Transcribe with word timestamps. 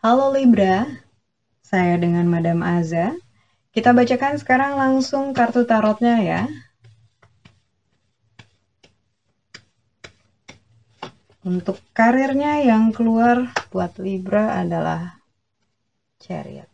Halo 0.00 0.32
Libra, 0.32 0.84
saya 1.60 2.00
dengan 2.00 2.28
Madam 2.28 2.64
Aza. 2.64 3.16
Kita 3.72 3.96
bacakan 3.96 4.36
sekarang 4.40 4.76
langsung 4.76 5.32
kartu 5.32 5.68
tarotnya 5.68 6.20
ya. 6.20 6.42
Untuk 11.40 11.80
karirnya 11.96 12.60
yang 12.60 12.92
keluar 12.92 13.48
buat 13.72 13.96
Libra 13.96 14.60
adalah 14.60 15.20
Chariot. 16.20 16.68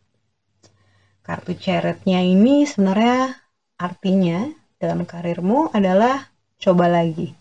Kartu 1.23 1.55
Chariotnya 1.55 2.23
ini 2.23 2.67
sebenarnya 2.67 3.31
artinya 3.79 4.66
dalam 4.77 5.09
karirmu 5.09 5.73
adalah 5.73 6.29
coba 6.61 6.89
lagi. 6.89 7.33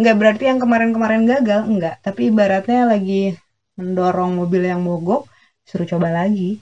Enggak 0.00 0.16
berarti 0.16 0.44
yang 0.48 0.60
kemarin-kemarin 0.60 1.28
gagal, 1.28 1.60
enggak. 1.68 2.00
Tapi 2.00 2.32
ibaratnya 2.32 2.88
lagi 2.88 3.36
mendorong 3.76 4.36
mobil 4.36 4.64
yang 4.64 4.80
mogok, 4.80 5.28
suruh 5.68 5.84
coba 5.88 6.12
lagi. 6.12 6.60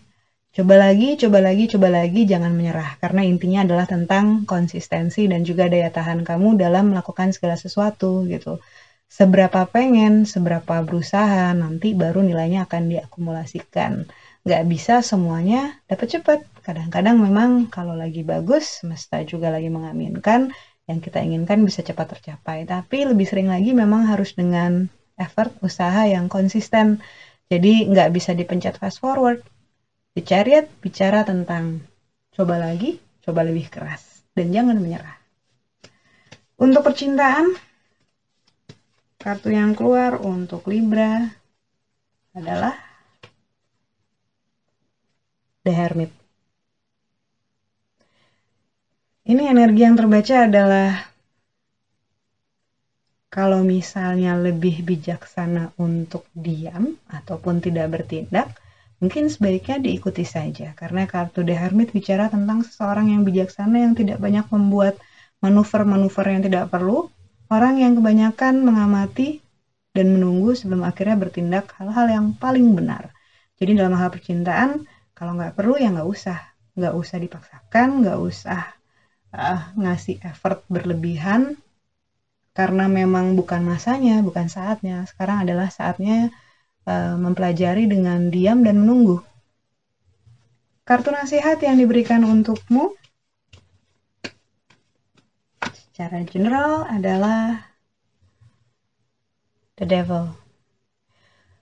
Coba 0.48 0.75
lagi, 0.75 1.15
coba 1.15 1.39
lagi, 1.39 1.70
coba 1.70 1.87
lagi, 1.92 2.27
jangan 2.27 2.51
menyerah. 2.51 2.98
Karena 2.98 3.23
intinya 3.23 3.62
adalah 3.62 3.87
tentang 3.87 4.42
konsistensi 4.42 5.30
dan 5.30 5.47
juga 5.47 5.70
daya 5.70 5.87
tahan 5.87 6.27
kamu 6.27 6.59
dalam 6.59 6.91
melakukan 6.91 7.30
segala 7.30 7.55
sesuatu 7.55 8.27
gitu. 8.27 8.59
Seberapa 9.06 9.65
pengen, 9.70 10.27
seberapa 10.27 10.83
berusaha, 10.83 11.55
nanti 11.55 11.95
baru 11.95 12.27
nilainya 12.27 12.67
akan 12.67 12.91
diakumulasikan. 12.91 14.05
Gak 14.47 14.65
bisa 14.70 15.01
semuanya 15.02 15.78
dapat 15.91 16.19
cepat. 16.19 16.41
Kadang-kadang 16.62 17.16
memang 17.19 17.66
kalau 17.73 17.97
lagi 17.97 18.23
bagus, 18.23 18.84
semesta 18.84 19.24
juga 19.24 19.48
lagi 19.48 19.73
mengaminkan, 19.73 20.53
yang 20.89 20.98
kita 21.05 21.20
inginkan 21.20 21.61
bisa 21.64 21.84
cepat 21.84 22.17
tercapai. 22.17 22.64
Tapi 22.64 23.09
lebih 23.09 23.28
sering 23.28 23.53
lagi 23.53 23.77
memang 23.77 24.09
harus 24.09 24.33
dengan 24.33 24.89
effort 25.20 25.53
usaha 25.61 26.09
yang 26.09 26.31
konsisten. 26.33 27.03
Jadi 27.48 27.89
nggak 27.89 28.09
bisa 28.12 28.33
dipencet 28.33 28.81
fast 28.81 29.00
forward. 29.00 29.44
Di 30.16 30.25
Chariot 30.25 30.66
bicara 30.81 31.22
tentang 31.22 31.84
coba 32.33 32.56
lagi, 32.59 32.97
coba 33.22 33.44
lebih 33.44 33.69
keras, 33.69 34.25
dan 34.33 34.50
jangan 34.50 34.81
menyerah. 34.81 35.16
Untuk 36.59 36.83
percintaan, 36.83 37.55
kartu 39.20 39.55
yang 39.55 39.78
keluar 39.78 40.19
untuk 40.19 40.66
Libra 40.66 41.22
adalah 42.34 42.88
The 45.69 45.74
Hermit. 45.77 46.08
Ini 49.28 49.52
energi 49.52 49.84
yang 49.84 50.00
terbaca 50.00 50.48
adalah 50.48 51.05
kalau 53.28 53.60
misalnya 53.60 54.33
lebih 54.41 54.80
bijaksana 54.80 55.77
untuk 55.77 56.25
diam 56.33 56.97
ataupun 57.12 57.60
tidak 57.60 57.92
bertindak, 57.92 58.56
mungkin 59.05 59.28
sebaiknya 59.28 59.77
diikuti 59.84 60.25
saja. 60.25 60.72
Karena 60.72 61.05
kartu 61.05 61.44
The 61.44 61.52
Hermit 61.52 61.92
bicara 61.92 62.32
tentang 62.32 62.64
seseorang 62.64 63.12
yang 63.12 63.28
bijaksana 63.28 63.84
yang 63.84 63.92
tidak 63.92 64.16
banyak 64.25 64.48
membuat 64.48 64.97
manuver-manuver 65.44 66.25
yang 66.32 66.42
tidak 66.48 66.72
perlu, 66.72 67.12
orang 67.53 67.77
yang 67.77 67.92
kebanyakan 68.00 68.64
mengamati 68.64 69.44
dan 69.92 70.16
menunggu 70.16 70.56
sebelum 70.56 70.88
akhirnya 70.88 71.20
bertindak 71.20 71.77
hal-hal 71.77 72.08
yang 72.08 72.27
paling 72.32 72.72
benar. 72.72 73.12
Jadi 73.60 73.77
dalam 73.77 73.92
hal 73.92 74.08
percintaan, 74.08 74.88
kalau 75.19 75.34
nggak 75.34 75.58
perlu 75.58 75.74
ya 75.83 75.91
nggak 75.91 76.06
usah. 76.06 76.38
Nggak 76.78 76.94
usah 76.94 77.19
dipaksakan, 77.19 78.06
nggak 78.06 78.19
usah 78.22 78.62
uh, 79.34 79.75
ngasih 79.75 80.22
effort 80.22 80.62
berlebihan, 80.70 81.58
karena 82.55 82.86
memang 82.86 83.34
bukan 83.34 83.66
masanya, 83.66 84.22
bukan 84.22 84.47
saatnya. 84.47 85.03
Sekarang 85.10 85.43
adalah 85.43 85.75
saatnya 85.75 86.31
uh, 86.87 87.19
mempelajari 87.19 87.91
dengan 87.91 88.31
diam 88.31 88.62
dan 88.62 88.78
menunggu. 88.78 89.19
Kartu 90.87 91.10
nasihat 91.10 91.59
yang 91.60 91.82
diberikan 91.82 92.22
untukmu 92.22 92.94
secara 95.66 96.22
general 96.22 96.87
adalah 96.87 97.69
The 99.75 99.84
Devil. 99.84 100.31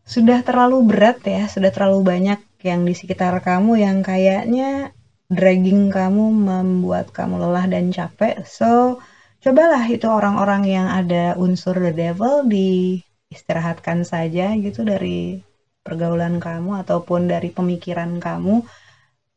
Sudah 0.06 0.44
terlalu 0.46 0.86
berat 0.86 1.24
ya, 1.26 1.50
sudah 1.50 1.74
terlalu 1.74 2.06
banyak 2.06 2.40
yang 2.62 2.84
di 2.86 2.94
sekitar 2.96 3.36
kamu 3.44 3.80
yang 3.80 3.98
kayaknya 4.00 4.94
dragging 5.26 5.90
kamu 5.90 6.30
membuat 6.30 7.10
kamu 7.10 7.42
lelah 7.42 7.66
dan 7.66 7.90
capek. 7.90 8.46
So, 8.46 9.02
cobalah 9.42 9.82
itu 9.90 10.06
orang-orang 10.06 10.62
yang 10.66 10.86
ada 10.86 11.34
unsur 11.34 11.74
the 11.76 11.92
devil 11.92 12.46
di 12.46 13.02
istirahatkan 13.30 14.06
saja 14.06 14.54
gitu 14.54 14.86
dari 14.86 15.42
pergaulan 15.82 16.38
kamu 16.38 16.82
ataupun 16.86 17.26
dari 17.30 17.50
pemikiran 17.50 18.22
kamu. 18.22 18.62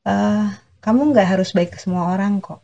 Uh, 0.06 0.50
kamu 0.80 1.12
nggak 1.12 1.28
harus 1.38 1.52
baik 1.52 1.76
ke 1.76 1.80
semua 1.82 2.14
orang 2.16 2.40
kok. 2.40 2.64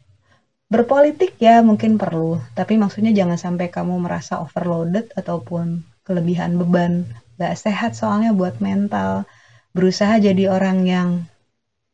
Berpolitik 0.66 1.38
ya 1.38 1.62
mungkin 1.62 2.02
perlu 2.02 2.42
tapi 2.58 2.74
maksudnya 2.82 3.14
jangan 3.14 3.38
sampai 3.38 3.70
kamu 3.70 4.02
merasa 4.02 4.42
overloaded 4.42 5.14
ataupun 5.14 5.86
kelebihan 6.02 6.58
beban. 6.58 7.06
Nggak 7.38 7.56
sehat 7.60 7.92
soalnya 7.94 8.34
buat 8.34 8.58
mental 8.64 9.30
berusaha 9.76 10.16
jadi 10.24 10.48
orang 10.48 10.88
yang 10.88 11.10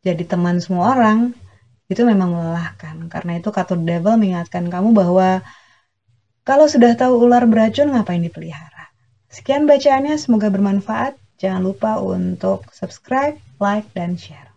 jadi 0.06 0.22
teman 0.30 0.62
semua 0.62 0.94
orang 0.94 1.34
itu 1.90 2.06
memang 2.06 2.30
melelahkan. 2.38 3.10
Karena 3.10 3.42
itu 3.42 3.50
kartu 3.50 3.74
devil 3.74 4.22
mengingatkan 4.22 4.70
kamu 4.70 4.94
bahwa 4.94 5.42
kalau 6.46 6.70
sudah 6.70 6.94
tahu 6.94 7.26
ular 7.26 7.50
beracun 7.50 7.90
ngapain 7.90 8.22
dipelihara. 8.22 8.94
Sekian 9.34 9.66
bacaannya, 9.66 10.14
semoga 10.22 10.54
bermanfaat. 10.54 11.18
Jangan 11.42 11.62
lupa 11.66 11.98
untuk 11.98 12.70
subscribe, 12.70 13.42
like, 13.58 13.90
dan 13.98 14.14
share. 14.14 14.51